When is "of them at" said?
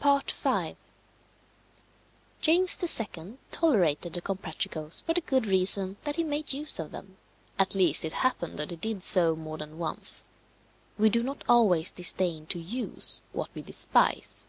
6.78-7.74